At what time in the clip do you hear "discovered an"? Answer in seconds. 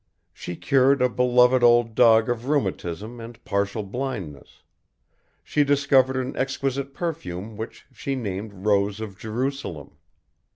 5.63-6.35